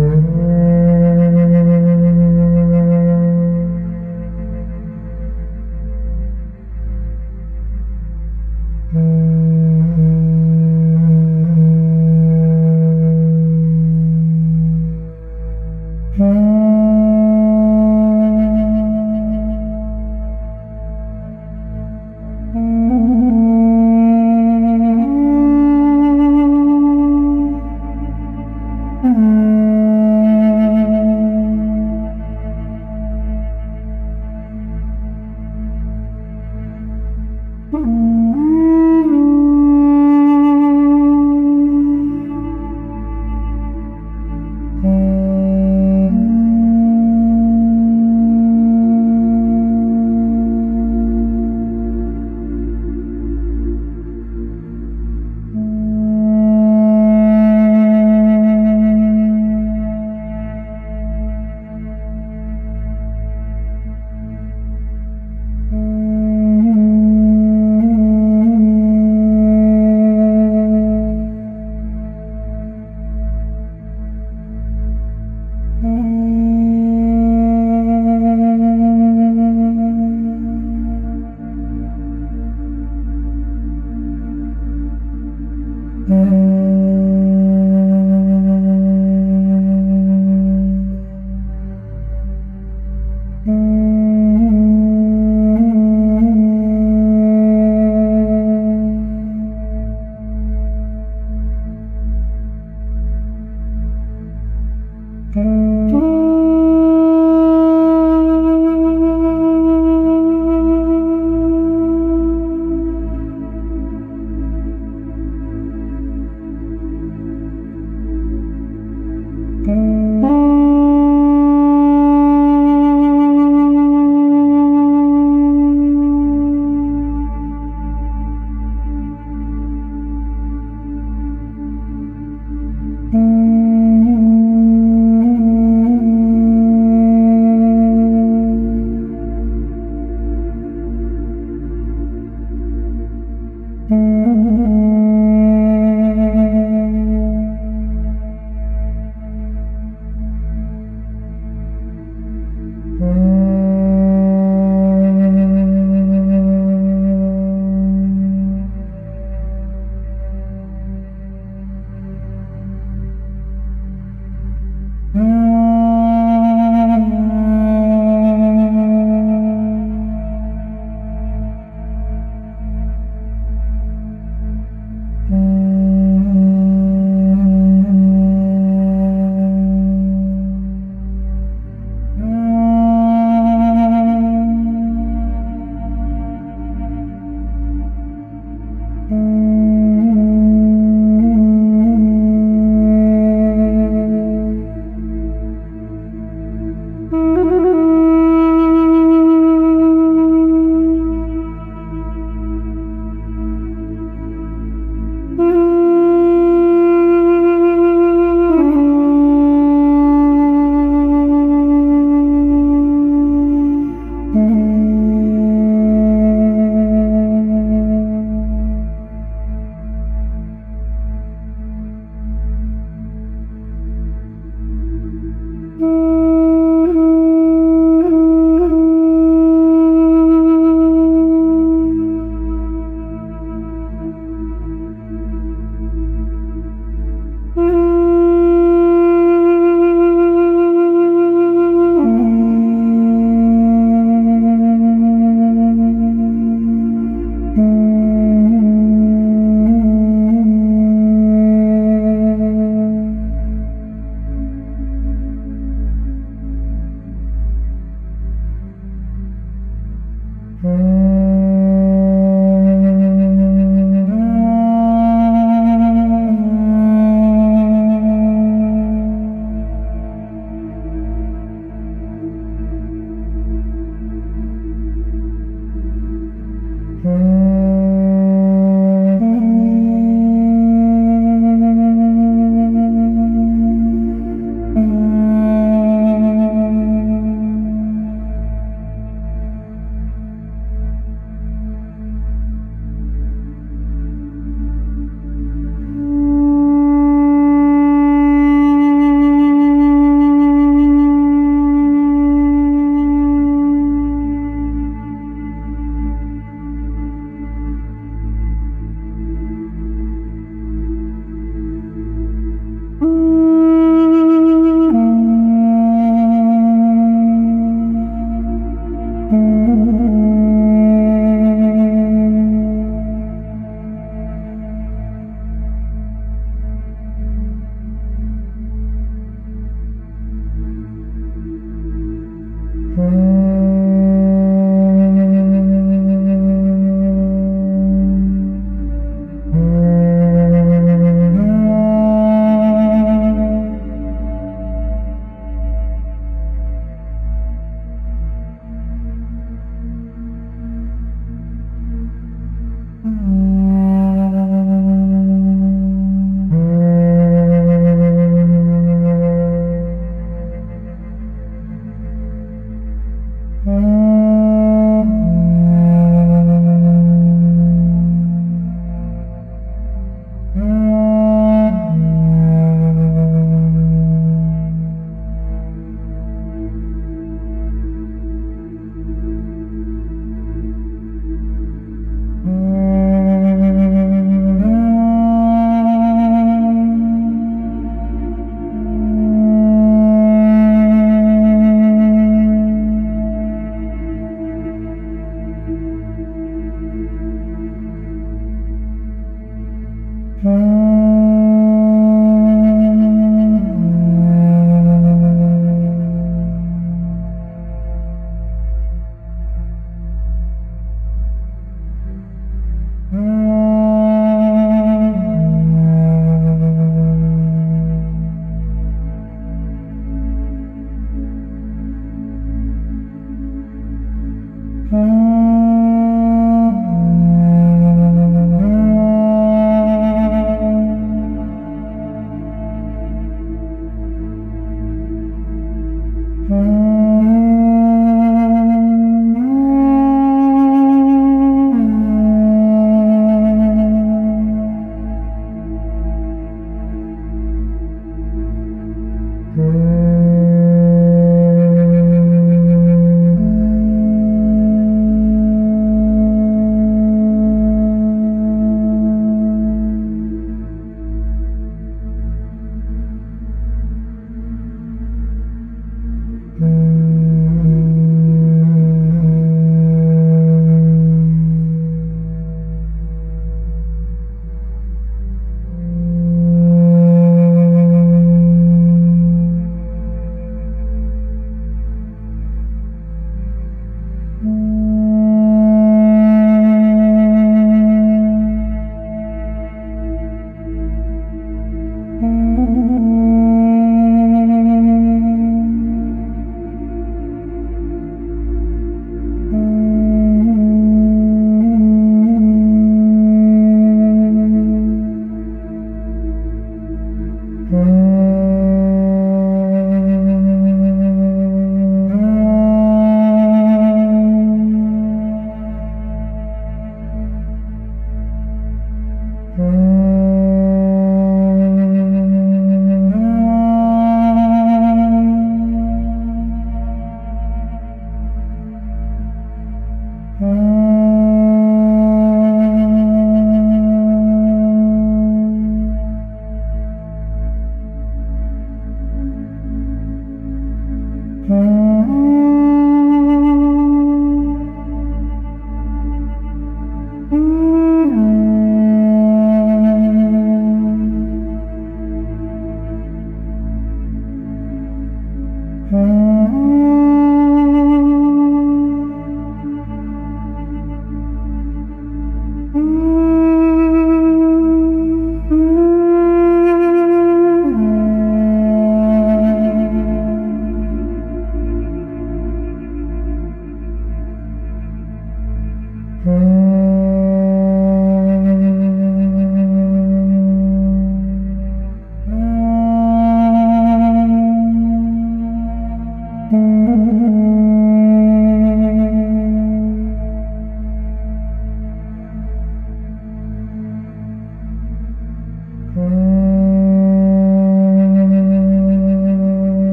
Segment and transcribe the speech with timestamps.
[0.00, 0.59] Mm-hmm.